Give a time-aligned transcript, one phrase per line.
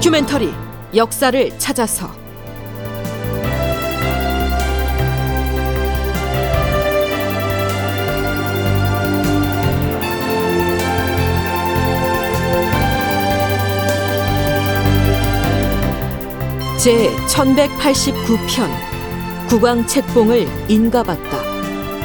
[0.00, 0.50] 다큐멘터리
[0.94, 2.10] 역사를 찾아서.
[16.78, 18.70] 제 1189편
[19.50, 21.42] 국왕 책봉을 인가받다.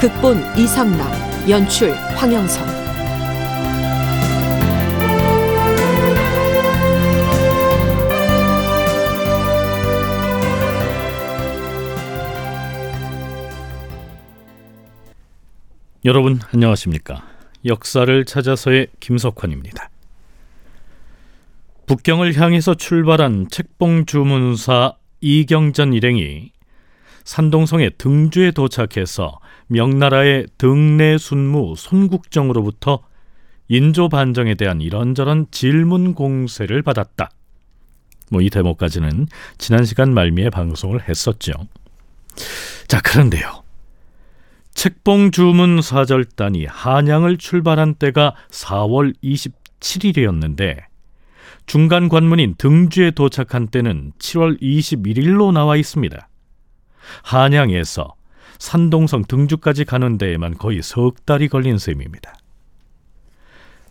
[0.01, 2.84] 극본 이상락 연출 황영선
[16.05, 17.25] 여러분 안녕하십니까?
[17.65, 19.89] 역사를 찾아서의 김석환입니다.
[21.87, 26.51] 북경을 향해서 출발한 책봉 주문사 이경전 일행이
[27.23, 32.99] 산동성의 등주에 도착해서 명나라의 등내 순무 손국정으로부터
[33.67, 37.31] 인조 반정에 대한 이런저런 질문 공세를 받았다.
[38.29, 39.25] 뭐 이 대목까지는
[39.57, 41.51] 지난 시간 말미에 방송을 했었죠.
[42.87, 43.64] 자, 그런데요.
[44.75, 50.83] 책봉 주문 사절단이 한양을 출발한 때가 4월 27일이었는데
[51.65, 56.27] 중간 관문인 등주에 도착한 때는 7월 21일로 나와 있습니다.
[57.23, 58.15] 한양에서
[58.59, 62.35] 산동성 등주까지 가는 데에만 거의 석 달이 걸린 셈입니다.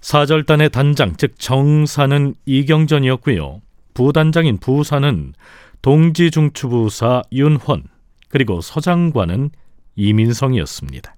[0.03, 3.63] 사절단의 단장 즉 정사는 이경전이었고요.
[3.95, 5.33] 부단장인 부사는
[5.81, 7.85] 동지중추부사 윤헌
[8.29, 9.51] 그리고 서장관은
[9.97, 11.15] 이민성이었습니다.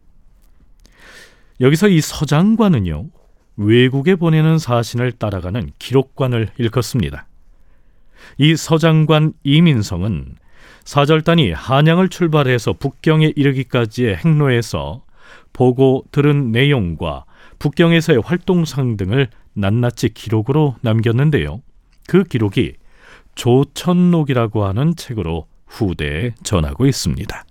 [1.61, 3.07] 여기서 이 서장관은요.
[3.57, 7.27] 외국에 보내는 사신을 따라가는 기록관을 일컫습니다.
[8.39, 10.37] 이 서장관 이민성은
[10.85, 15.05] 사절단이 한양을 출발해서 북경에 이르기까지의 행로에서
[15.53, 17.25] 보고 들은 내용과
[17.59, 21.63] 북경에서의 활동상 등을 낱낱이 기록으로 남겼는데요.
[22.07, 22.75] 그 기록이
[23.37, 27.46] 조천록이라고 하는 책으로 후대에 전하고 있습니다.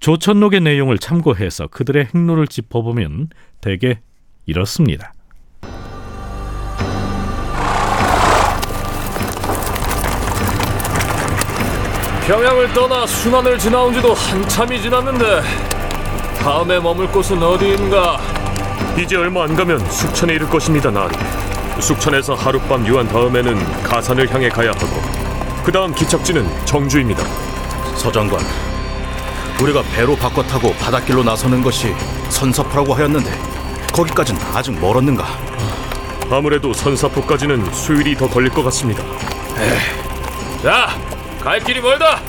[0.00, 3.28] 조천록의 내용을 참고해서 그들의 행로를 짚어보면
[3.60, 3.98] 대개
[4.46, 5.12] 이렇습니다.
[12.26, 15.42] 평양을 떠나 순안을 지나온 지도 한참이 지났는데
[16.38, 18.18] 다음에 머물 곳은 어디인가?
[18.98, 21.14] 이제 얼마 안 가면 숙천에 이를 것입니다, 나리.
[21.80, 24.86] 숙천에서 하룻밤 유한 다음에는 가산을 향해 가야 하고
[25.64, 27.22] 그 다음 기착지는 정주입니다.
[27.96, 28.40] 서장관,
[29.62, 31.94] 우리가 배로 바꿔 타고 바닷길로 나서는 것이
[32.28, 33.30] 선사포라고 하였는데
[33.92, 35.24] 거기까지는 아직 멀었는가?
[36.30, 39.02] 아무래도 선사포까지는 수일이 더 걸릴 것 같습니다.
[40.62, 40.88] 자,
[41.40, 42.20] 갈 길이 멀다.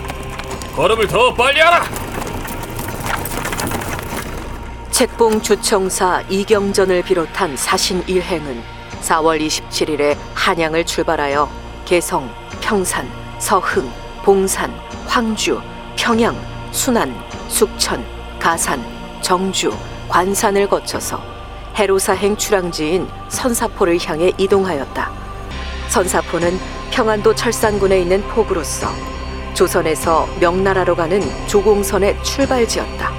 [0.75, 1.83] 걸음을 더 빨리 하라.
[4.91, 8.61] 책봉 주청사 이경전을 비롯한 사신 일행은
[9.01, 11.49] 4월 27일에 한양을 출발하여
[11.85, 12.29] 개성,
[12.61, 13.09] 평산,
[13.39, 13.91] 서흥,
[14.23, 14.73] 봉산,
[15.07, 15.61] 황주,
[15.97, 16.35] 평양,
[16.75, 17.15] 순안,
[17.47, 18.05] 숙천,
[18.37, 18.83] 가산,
[19.21, 19.73] 정주,
[20.09, 21.23] 관산을 거쳐서
[21.75, 25.09] 해로사행 출항지인 선사포를 향해 이동하였다.
[25.87, 26.59] 선사포는
[26.91, 28.89] 평안도 철산군에 있는 포구로서
[29.53, 33.09] 조선에서 명나라로 가는 조공선의 출발지였다.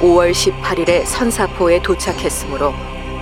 [0.00, 2.72] 5월 18일에 선사포에 도착했으므로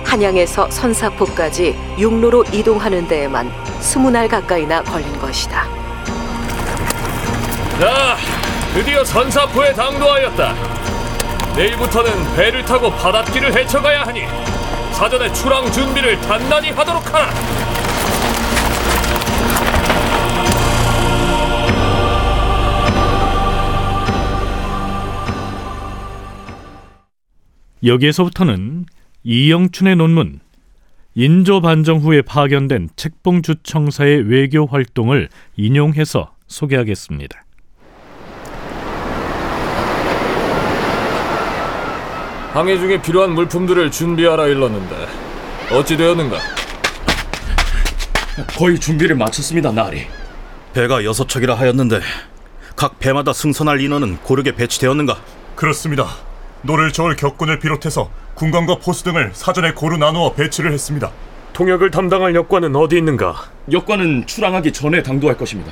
[0.05, 5.67] 한양에서 선사포까지 육로로 이동하는 데에만 20날 가까이나 걸린 것이다.
[7.77, 8.38] 자,
[8.73, 11.55] 드디어 선사포에 당도하였다.
[11.55, 14.21] 내일부터는 배를 타고 바닷길을 헤쳐가야 하니
[14.93, 17.29] 사전에 출항 준비를 단단히 하도록 하라.
[27.83, 28.85] 여기에서부터는
[29.23, 30.41] 이영춘의 논문
[31.15, 37.43] 인조 반정 후에 파견된 책봉 주청사의 외교 활동을 인용해서 소개하겠습니다.
[42.59, 45.07] 항해 중에 필요한 물품들을 준비하라 일렀는데
[45.71, 46.39] 어찌 되었는가?
[48.57, 50.07] 거의 준비를 마쳤습니다, 나리.
[50.73, 52.01] 배가 여섯 척이라 하였는데
[52.75, 55.21] 각 배마다 승선할 인원은 고르게 배치되었는가?
[55.55, 56.09] 그렇습니다.
[56.63, 61.11] 노를 저을 격군을 비롯해서 군관과 포수 등을 사전에 고루 나누어 배치를 했습니다.
[61.53, 63.41] 통역을 담당할 역관은 어디 있는가?
[63.71, 65.71] 역관은 출항하기 전에 당도할 것입니다.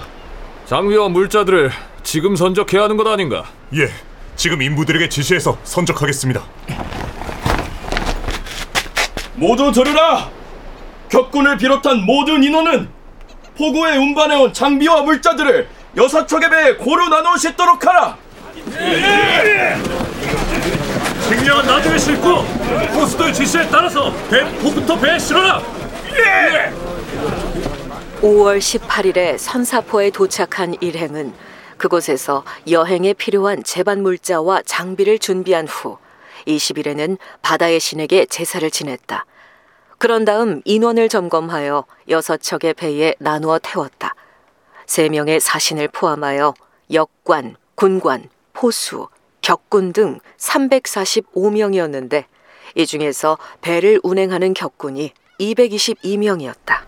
[0.66, 1.70] 장비와 물자들을
[2.04, 3.44] 지금 선적해야 하는 것 아닌가?
[3.76, 3.90] 예,
[4.38, 6.44] 지금 인부들에게 지시해서 선적하겠습니다.
[9.36, 10.30] 모두 들으라!
[11.10, 12.90] 격군을 비롯한 모든 인원은
[13.58, 15.68] 포구에 운반해온 장비와 물자들을
[15.98, 18.16] 여섯 척의 배에 고루 나누어 싣도록 하라!
[21.28, 22.44] 식량은 나중에 싣고
[22.94, 25.62] 포수들 지시에 따라서 대포부터 배에 실어라.
[28.22, 31.34] 5월 18일에 선사포에 도착한 일행은
[31.78, 35.98] 그곳에서 여행에 필요한 제반 물자와 장비를 준비한 후
[36.48, 39.26] 20일에는 바다의 신에게 제사를 지냈다.
[39.98, 44.14] 그런 다음 인원을 점검하여 여섯 척의 배에 나누어 태웠다.
[44.86, 46.54] 세 명의 사신을 포함하여
[46.94, 49.08] 역관, 군관, 포수,
[49.42, 52.26] 격군 등 345명이었는데
[52.76, 56.82] 이 중에서 배를 운행하는 격군이 222명이었다.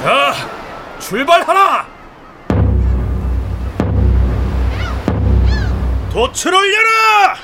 [0.00, 0.57] 자,
[1.08, 1.86] 출발하라!
[6.54, 7.34] 올려라!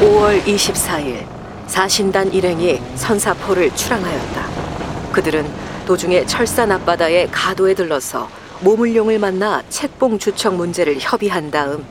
[0.00, 1.26] 오 5월 24일
[1.66, 5.12] 사신단 일행이 선사포를 출항하였다.
[5.12, 5.46] 그들은
[5.86, 11.84] 도중에 철산 앞바다의 가도에 들러서 모물룡을 만나 책봉 주청 문제를 협의한 다음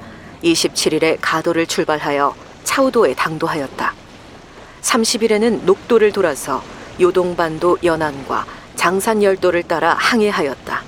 [0.44, 3.94] 27일에 가도를 출발하여 차우도에 당도하였다.
[4.82, 6.64] 30일에는 녹도를 돌아서
[7.00, 8.46] 요동반도 연안과
[8.76, 10.84] 장산열도를 따라 항해하였다.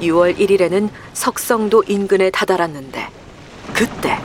[0.00, 3.08] 6월 1일에는 석성도 인근에 다다랐는데
[3.72, 4.18] 그때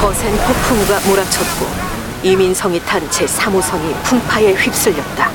[0.00, 1.91] 거센 폭풍우가 몰아쳤고
[2.22, 5.30] 이민성이 탄 제 3호선이 풍파에 휩쓸렸다.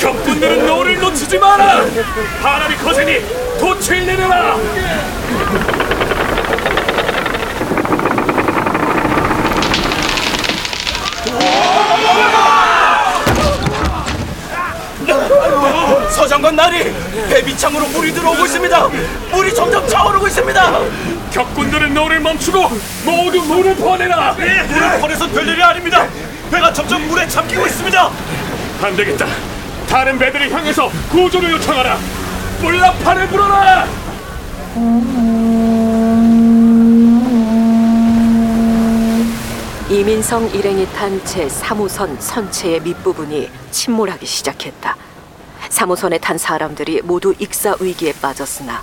[0.00, 1.84] 격군들은 너를 놓치지 마라!
[2.42, 3.20] 바람이 거세니
[3.58, 4.56] 돛을 내려라!
[16.10, 16.92] 서장관 나리
[17.36, 18.88] 배비창으로 물이 들어오고 있습니다.
[19.30, 20.80] 물이 점점 차오르고 있습니다.
[21.30, 22.60] 격군들은 너를 멈추고
[23.04, 24.32] 모두 물을 퍼내라!
[24.32, 26.06] 물을 퍼내서 별 일이 아닙니다.
[26.50, 28.10] 배가 점점 물에 잠기고 있습니다.
[28.82, 29.26] 안 되겠다.
[29.86, 31.98] 다른 배들을 향해서 구조를 요청하라.
[32.62, 33.86] 물라파를 불어라!
[39.90, 44.96] 이민성 일행이 탄 제 3호선 선체의 밑부분이 침몰하기 시작했다.
[45.68, 48.82] 3호선에 탄 사람들이 모두 익사 위기에 빠졌으나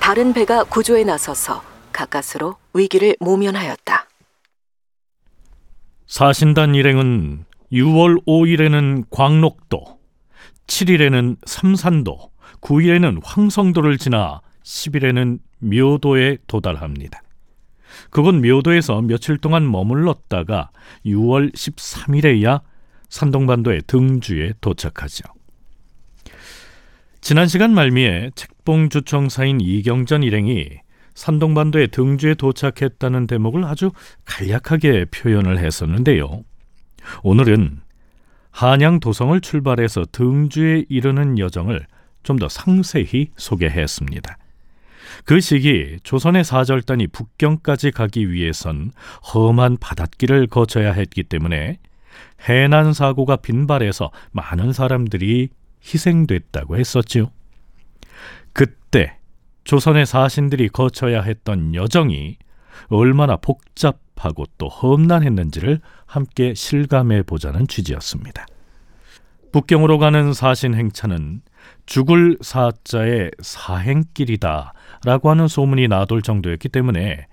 [0.00, 4.06] 다른 배가 구조에 나서서 가까스로 위기를 모면하였다.
[6.06, 9.98] 사신단 일행은 6월 5일에는 광록도,
[10.66, 12.30] 7일에는 삼산도,
[12.62, 17.20] 9일에는 황성도를 지나 10일에는 묘도에 도달합니다.
[18.10, 20.70] 그곳 묘도에서 며칠 동안 머물렀다가
[21.04, 22.62] 6월 13일에야
[23.10, 25.24] 산동반도의 등주에 도착하죠.
[27.20, 30.68] 지난 시간 말미에 책봉주청사인 이경전 일행이
[31.14, 33.90] 산동반도의 등주에 도착했다는 대목을 아주
[34.24, 36.44] 간략하게 표현을 했었는데요.
[37.22, 37.80] 오늘은
[38.50, 41.86] 한양 도성을 출발해서 등주에 이르는 여정을
[42.22, 44.36] 좀 더 상세히 소개했습니다.
[45.24, 48.92] 그 시기 조선의 사절단이 북경까지 가기 위해선
[49.34, 51.78] 험한 바닷길을 거쳐야 했기 때문에
[52.46, 55.48] 해난 사고가 빈발해서 많은 사람들이
[55.82, 57.30] 희생됐다고 했었지요.
[58.52, 59.18] 그때
[59.64, 62.38] 조선의 사신들이 거쳐야 했던 여정이
[62.88, 68.46] 얼마나 복잡하고 또 험난했는지를 함께 실감해 보자는 취지였습니다.
[69.52, 71.42] 북경으로 가는 사신 행차는
[71.86, 74.72] 죽을 사자의 사행길이다
[75.04, 77.26] 라고 하는 소문이 나돌 정도였기 때문에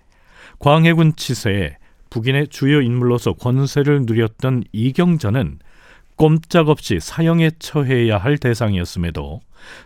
[0.59, 1.77] 광해군 치세에
[2.09, 5.59] 북인의 주요 인물로서 권세를 누렸던 이경전은
[6.15, 9.41] 꼼짝없이 사형에 처해야 할 대상이었음에도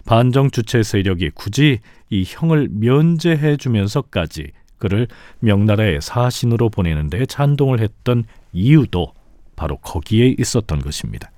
[0.06, 5.08] 반정 주체 세력이 굳이 이 형을 면제해 주면서까지 그를
[5.40, 9.14] 명나라의 사신으로 보내는 데 찬동을 했던 이유도
[9.56, 11.30] 바로 거기에 있었던 것입니다.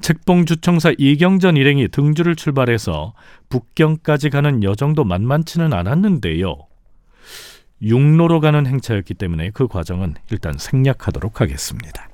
[0.00, 3.14] 책봉주청사 이경전 일행이 등주를 출발해서
[3.48, 6.56] 북경까지 가는 여정도 만만치는 않았는데요.
[7.82, 12.09] 육로로 가는 행차였기 때문에 그 과정은 일단 생략하도록 하겠습니다.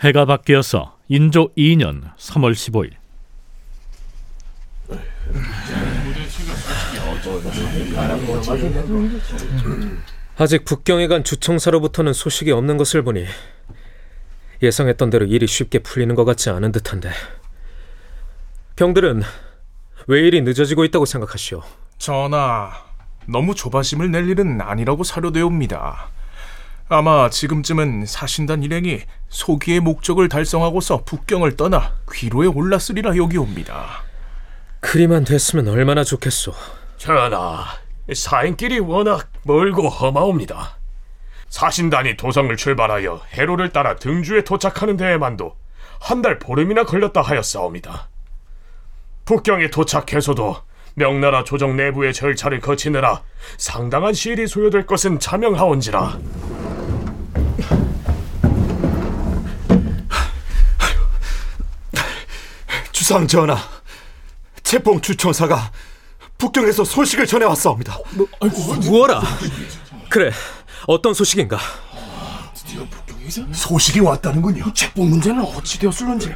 [0.00, 2.92] 해가 바뀌어서 인조 2년 3월 15일
[10.36, 13.26] 아직 북경에 간 주청사로부터는 소식이 없는 것을 보니
[14.62, 17.10] 예상했던 대로 일이 쉽게 풀리는 것 같지 않은 듯한데
[18.76, 19.22] 병들은
[20.06, 21.62] 왜 일이 늦어지고 있다고 생각하시오?
[21.98, 22.70] 전하,
[23.26, 26.08] 너무 조바심을 낼 일은 아니라고 사료되옵니다.
[26.90, 34.04] 아마 지금쯤은 사신단 일행이 소기의 목적을 달성하고서 북경을 떠나 귀로에 올랐으리라 여기옵니다.
[34.80, 36.54] 그리만 됐으면 얼마나 좋겠소.
[36.96, 37.64] 전하,
[38.12, 40.78] 사인길이 워낙 멀고 험하옵니다.
[41.50, 45.56] 사신단이 도성을 출발하여 해로를 따라 등주에 도착하는 데에만도
[46.00, 48.08] 한 달 보름이나 걸렸다 하였사옵니다.
[49.24, 50.56] 북경에 도착해서도
[50.94, 53.22] 명나라 조정 내부의 절차를 거치느라
[53.56, 56.18] 상당한 시일이 소요될 것은 자명하온지라
[62.92, 63.56] 주상 전하,
[64.62, 65.72] 채봉 주청사가
[66.36, 67.98] 북경에서 소식을 전해왔사옵니다.
[68.82, 69.22] 무어라.
[70.10, 70.30] 그래,
[70.86, 71.58] 어떤 소식인가?
[73.52, 74.72] 소식이 왔다는군요.
[74.74, 76.34] 책봉 문제는 어찌 되었을런지.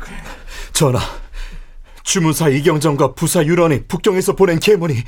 [0.72, 1.00] 전하,
[2.02, 5.02] 주무사 이경정과 부사 유런이 북경에서 보낸 계문이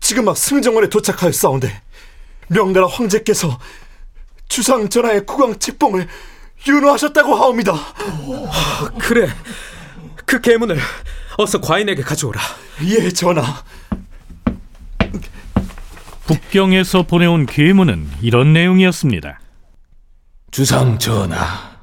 [0.00, 1.82] 지금 막 승정원에 도착하였사온데
[2.48, 3.58] 명나라 황제께서
[4.48, 6.08] 주상 전하의 국왕 책봉을
[6.66, 7.74] 윤호하셨다고 하옵니다.
[8.98, 9.28] 그래,
[10.24, 10.78] 그 계문을
[11.38, 12.40] 어서 과인에게 가져오라.
[12.88, 13.62] 예, 전하.
[16.26, 19.38] 북경에서 보내온 계문은 이런 내용이었습니다.
[20.50, 21.76] 주상 전하,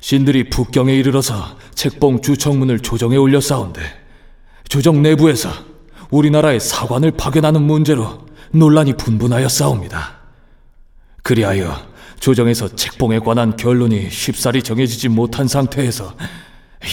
[0.00, 3.80] 신들이 북경에 이르러서 책봉 주청문을 조정에 올렸사온데
[4.68, 5.50] 조정 내부에서
[6.10, 10.18] 우리나라의 사관을 파견하는 문제로 논란이 분분하였사옵니다.
[11.22, 11.87] 그리하여
[12.20, 16.14] 조정에서 책봉에 관한 결론이 쉽사리 정해지지 못한 상태에서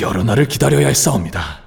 [0.01, 1.61] 여러 날을 기다려야 했사옵니다.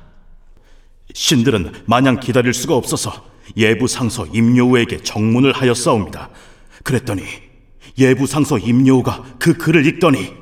[1.15, 6.31] 신들은 마냥 기다릴 수가 없어서 예부 상서 임요우에게 정문을 하였사옵니다.
[6.85, 7.23] 그랬더니
[7.99, 10.33] 예부 상서 임요우가 그 글을 읽더니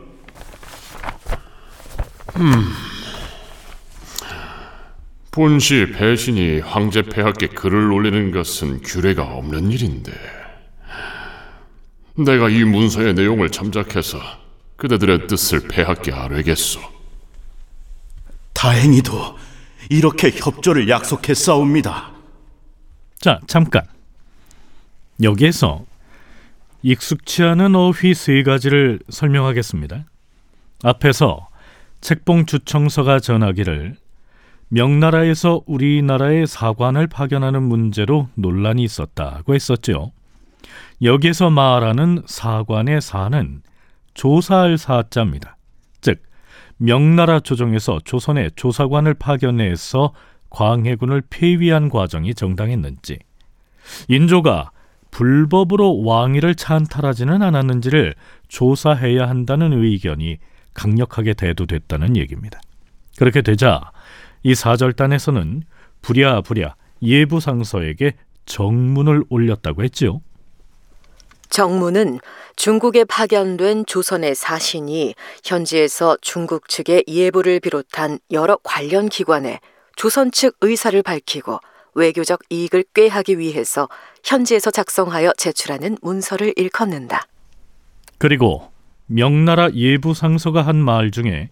[5.30, 10.12] 본시 배신이 황제 폐하께 글을 올리는 것은 규례가 없는 일인데
[12.18, 14.18] 내가 이 문서의 내용을 참작해서
[14.76, 16.80] 그대들의 뜻을 폐하께 아뢰겠소.
[18.52, 19.36] 다행히도
[19.90, 22.12] 이렇게 협조를 약속했사옵니다.
[23.20, 23.82] 자, 잠깐.
[25.22, 25.84] 여기에서
[26.82, 30.04] 익숙치 않은 어휘 세 가지를 설명하겠습니다.
[30.82, 31.48] 앞에서
[32.00, 33.96] 책봉 주청서가 전하기를
[34.68, 40.12] 명나라에서 우리나라의 사관을 파견하는 문제로 논란이 있었다고 했었죠.
[41.02, 43.62] 여기에서 말하는 사관의 사는
[44.14, 45.56] 조사할 사자입니다.
[46.00, 46.22] 즉
[46.78, 50.12] 명나라 조정에서 조선의 조사관을 파견해서
[50.50, 53.18] 광해군을 폐위한 과정이 정당했는지
[54.08, 54.70] 인조가
[55.10, 58.14] 불법으로 왕위를 찬탈하지는 않았는지를
[58.48, 60.38] 조사해야 한다는 의견이
[60.74, 62.60] 강력하게 대두됐다는 얘기입니다.
[63.16, 63.92] 그렇게 되자
[64.42, 65.62] 이 사절단에서는
[66.02, 68.12] 부랴부랴 예부상서에게
[68.44, 70.20] 정문을 올렸다고 했지요.
[71.50, 72.20] 정문은
[72.56, 79.60] 중국에 파견된 조선의 사신이 현지에서 중국 측의 예부를 비롯한 여러 관련 기관에
[79.96, 81.58] 조선 측 의사를 밝히고
[81.94, 83.88] 외교적 이익을 꾀하기 위해서
[84.24, 87.26] 현지에서 작성하여 제출하는 문서를 일컫는다.
[88.18, 88.70] 그리고
[89.06, 91.50] 명나라 예부 상서가 한 말 중에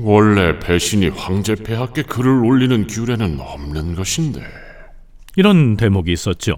[0.00, 4.42] 원래 배신이 황제 폐하께 글을 올리는 규례는 없는 것인데
[5.36, 6.56] 이런 대목이 있었죠.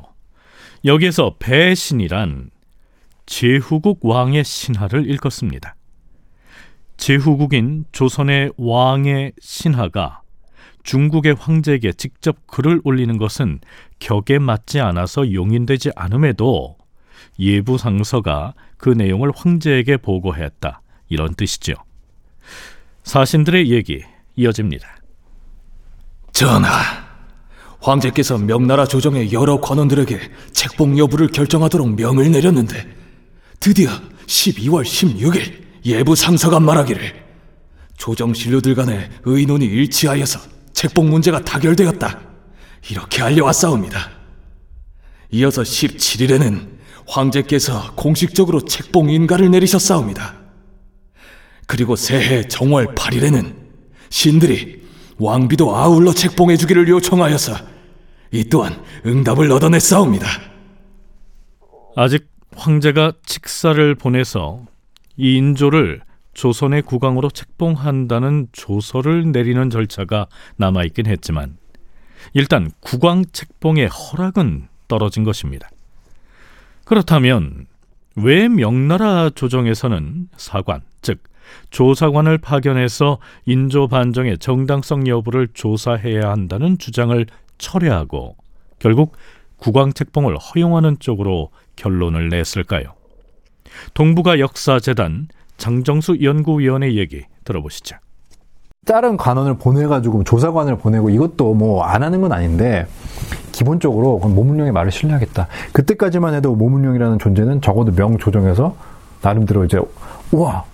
[0.85, 2.51] 여기에서 배신이란
[3.27, 5.77] 제후국 왕의 신하를 일컫습니다.
[6.97, 10.23] 제후국인 조선의 왕의 신하가
[10.83, 13.61] 중국의 황제에게 직접 글을 올리는 것은
[13.99, 16.77] 격에 맞지 않아서 용인되지 않음에도
[17.39, 20.81] 예부 상서가 그 내용을 황제에게 보고했다.
[21.09, 21.75] 이런 뜻이죠.
[23.03, 24.03] 사신들의 얘기
[24.37, 24.89] 이어집니다.
[26.33, 26.71] 전하,
[27.81, 30.19] 황제께서 명나라 조정의 여러 관원들에게
[30.53, 32.87] 책봉 여부를 결정하도록 명을 내렸는데
[33.59, 33.91] 드디어
[34.27, 37.25] 12월 16일 예부 상서가 말하기를
[37.97, 40.41] 조정 신료들 간의 의논이 일치하여서
[40.73, 42.21] 책봉 문제가 타결되었다.
[42.91, 44.11] 이렇게 알려왔사옵니다.
[45.33, 46.69] 이어서 17일에는
[47.07, 50.35] 황제께서 공식적으로 책봉 인가를 내리셨사옵니다.
[51.67, 53.55] 그리고 새해 정월 8일에는
[54.09, 54.83] 신들이
[55.21, 57.53] 왕비도 아울러 책봉해 주기를 요청하여서
[58.33, 60.27] 이 또한 응답을 얻어냈사옵니다.
[61.95, 64.65] 아직 황제가 직사를 보내서
[65.17, 66.01] 이 인조를
[66.33, 71.59] 조선의 국왕으로 책봉한다는 조서를 내리는 절차가 남아 있긴 했지만
[72.33, 75.69] 일단 국왕 책봉의 허락은 떨어진 것입니다.
[76.85, 77.67] 그렇다면
[78.17, 81.23] 왜 명나라 조정에서는 사관, 즉
[81.71, 87.27] 조사관을 파견해서 인조 반정의 정당성 여부를 조사해야 한다는 주장을
[87.59, 88.37] 철회하고
[88.79, 89.17] 결국
[89.59, 92.95] 국왕 책봉을 허용하는 쪽으로 결론을 냈을까요?
[93.95, 95.29] 동북아 역사재단
[95.59, 97.97] 장정수 연구위원의 얘기 들어보시죠.
[98.87, 102.87] 다른 관원을 보내가지고 조사관을 보내고 이것도 뭐 안 하는 건 아닌데
[103.53, 105.49] 기본적으로 모문룡의 말을 신뢰하겠다.
[105.73, 108.75] 그때까지만 해도 모문룡이라는 존재는 적어도 명조정에서
[109.21, 109.79] 나름대로 이제
[110.33, 110.65] 우와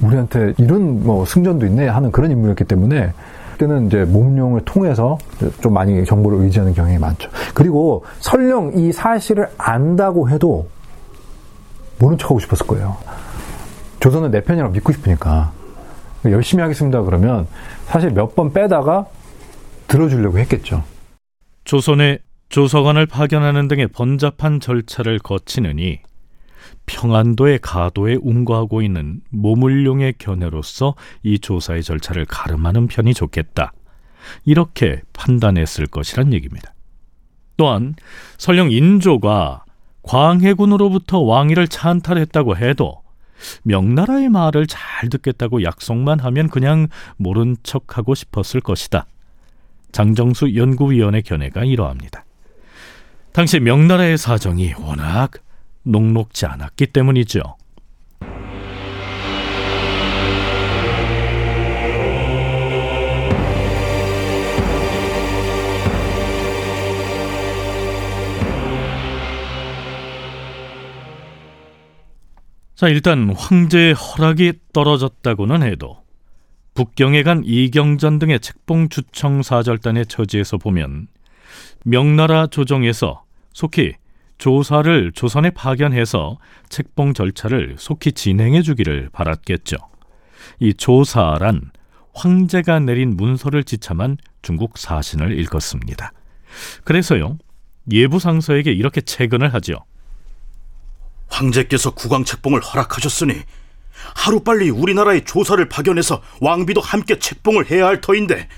[0.00, 3.12] 우리한테 이런 뭐 승전도 있네 하는 그런 인물이었기 때문에
[3.52, 5.18] 그때는 이제 모문룡을 통해서
[5.60, 7.28] 좀 많이 정보를 의지하는 경향이 많죠.
[7.54, 10.68] 그리고 설령 이 사실을 안다고 해도
[11.98, 12.96] 모른 척하고 싶었을 거예요.
[13.98, 15.50] 조선은 내 편이라고 믿고 싶으니까
[16.26, 17.48] 열심히 하겠습니다 그러면
[17.86, 19.06] 사실 몇 번 빼다가
[19.88, 20.84] 들어주려고 했겠죠.
[21.64, 22.18] 조선에
[22.50, 25.98] 조서관을 파견하는 등의 번잡한 절차를 거치느니
[26.86, 33.72] 평안도의 가도에 운거하고 있는 모물룡의 견해로서 이 조사의 절차를 가름하는 편이 좋겠다.
[34.44, 36.74] 이렇게 판단했을 것이란 얘기입니다.
[37.56, 37.94] 또한
[38.36, 39.64] 설령 인조가
[40.02, 43.02] 광해군으로부터 왕위를 찬탈했다고 해도
[43.62, 49.06] 명나라의 말을 잘 듣겠다고 약속만 하면 그냥 모른 척하고 싶었을 것이다.
[49.92, 52.24] 장정수 연구위원의 견해가 이러합니다.
[53.32, 55.32] 당시 명나라의 사정이 워낙
[55.88, 57.40] 녹록지 않았기 때문이죠.
[72.74, 75.98] 자, 일단 황제의 허락이 떨어졌다고는 해도
[76.74, 81.08] 북경에 간 이경전 등의 책봉 주청 사절단의 처지에서 보면
[81.84, 83.94] 명나라 조정에서 속히
[84.38, 89.76] 조사를 조선에 파견해서 책봉 절차를 속히 진행해 주기를 바랐겠죠.
[90.60, 91.70] 이 조사란
[92.14, 96.12] 황제가 내린 문서를 지참한 중국 사신을 읽었습니다.
[96.84, 97.38] 그래서요,
[97.90, 99.84] 예부상서에게 이렇게 채근을 하죠.
[101.28, 103.34] 황제께서 국왕 책봉을 허락하셨으니
[104.16, 108.48] 하루빨리 우리나라에 조사를 파견해서 왕비도 함께 책봉을 해야 할 터인데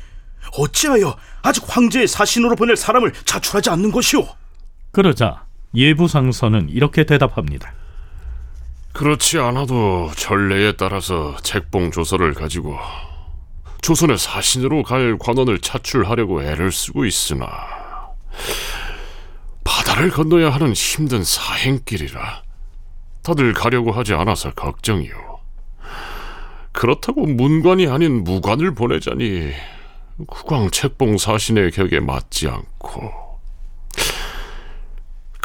[0.58, 4.26] 어찌하여 아직 황제의 사신으로 보낼 사람을 자출하지 않는 것이오?
[4.92, 7.72] 그러자 예부 상서는 이렇게 대답합니다.
[8.92, 12.76] 그렇지 않아도 전례에 따라서 책봉 조서를 가지고
[13.82, 17.48] 조선의 사신으로 갈 관원을 차출하려고 애를 쓰고 있으나
[19.64, 22.42] 바다를 건너야 하는 힘든 사행길이라
[23.22, 25.40] 다들 가려고 하지 않아서 걱정이오.
[26.72, 29.52] 그렇다고 문관이 아닌 무관을 보내자니
[30.26, 33.29] 국왕 책봉 사신의 격에 맞지 않고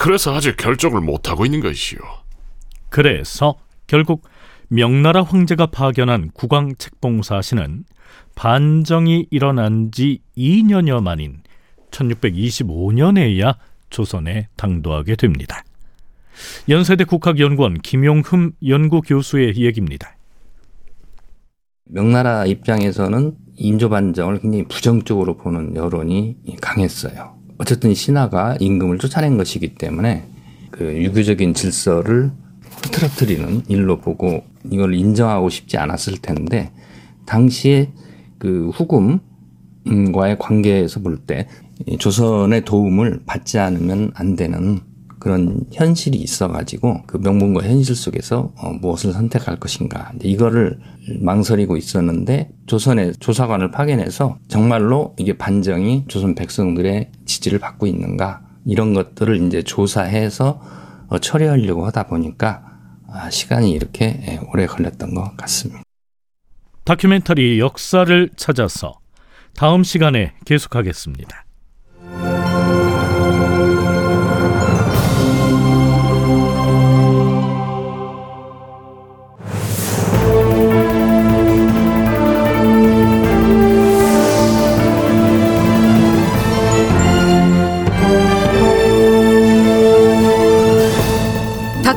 [0.06, 1.98] 그래서 아직 결정을 못하고 있는 것이오.
[2.90, 3.56] 그래서
[3.88, 4.22] 결국
[4.68, 7.86] 명나라 황제가 파견한 국왕 책봉사신은
[8.36, 11.42] 반정이 일어난 지 2년여 만인
[11.90, 13.56] 1625년에야
[13.90, 15.64] 조선에 당도하게 됩니다.
[16.70, 20.16] 연세대 국학연구원 김용흠 연구교수의 얘기입니다.
[21.86, 27.35] 명나라 입장에서는 인조 반정을 굉장히 부정적으로 보는 여론이 강했어요.
[27.58, 30.28] 어쨌든 신하가 임금을 쫓아낸 것이기 때문에
[30.72, 32.32] 그 유교적인 질서를
[32.84, 36.72] 흐트러뜨리는 일로 보고 이걸 인정하고 싶지 않았을 텐데
[37.26, 37.92] 당시에
[38.38, 41.48] 그 후금과의 관계에서 볼 때
[42.00, 44.82] 조선의 도움을 받지 않으면 안 되는
[45.26, 50.78] 그런 현실이 있어가지고 그 명분과 현실 속에서 어, 무엇을 선택할 것인가 이거를
[51.20, 59.42] 망설이고 있었는데 조선의 조사관을 파견해서 정말로 이게 반정이 조선 백성들의 지지를 받고 있는가 이런 것들을
[59.48, 60.62] 이제 조사해서
[61.08, 62.62] 어, 처리하려고 하다 보니까
[63.12, 65.82] 아, 시간이 이렇게 예, 오래 걸렸던 것 같습니다.
[66.84, 69.00] 다큐멘터리 역사를 찾아서
[69.56, 71.45] 다음 시간에 계속하겠습니다.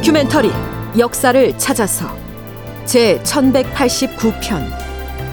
[0.09, 0.51] 다큐멘터리
[0.97, 2.07] 역사를 찾아서
[2.87, 4.71] 제 1189편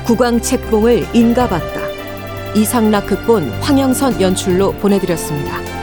[0.05, 1.79] 국왕 책봉을 인가받다
[2.53, 5.74] 이상락 극본 황영선 연출로 보내드렸습니다.